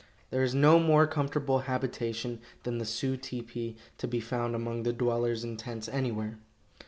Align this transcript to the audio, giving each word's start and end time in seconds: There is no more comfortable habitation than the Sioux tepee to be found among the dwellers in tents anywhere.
There 0.31 0.41
is 0.41 0.55
no 0.55 0.79
more 0.79 1.05
comfortable 1.05 1.59
habitation 1.59 2.41
than 2.63 2.79
the 2.79 2.85
Sioux 2.85 3.17
tepee 3.17 3.75
to 3.99 4.07
be 4.07 4.19
found 4.19 4.55
among 4.55 4.81
the 4.81 4.93
dwellers 4.93 5.43
in 5.43 5.57
tents 5.57 5.87
anywhere. 5.87 6.39